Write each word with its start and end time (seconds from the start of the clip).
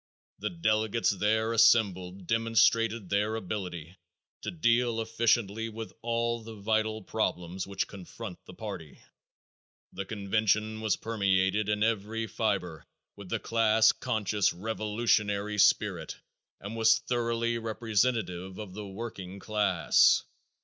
The 0.39 0.49
delegates 0.49 1.11
there 1.11 1.53
assembled 1.53 2.25
demonstrated 2.25 3.07
their 3.11 3.35
ability 3.35 3.97
to 4.41 4.49
deal 4.49 4.99
efficiently 4.99 5.69
with 5.69 5.93
all 6.01 6.41
the 6.41 6.55
vital 6.55 7.03
problems 7.03 7.67
which 7.67 7.85
confront 7.87 8.43
the 8.47 8.55
party. 8.55 8.99
The 9.93 10.05
convention 10.05 10.81
was 10.81 10.95
permeated 10.95 11.69
in 11.69 11.83
every 11.83 12.25
fiber 12.25 12.83
with 13.15 13.29
the 13.29 13.37
class 13.37 13.91
conscious, 13.91 14.53
revolutionary 14.53 15.59
spirit 15.59 16.17
and 16.59 16.75
was 16.75 16.97
thoroughly 16.97 17.59
representative 17.59 18.57
of 18.57 18.73
the 18.73 18.87
working 18.87 19.37
class. 19.37 20.23